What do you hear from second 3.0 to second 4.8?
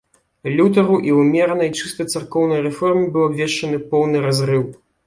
быў абвешчаны поўны разрыў.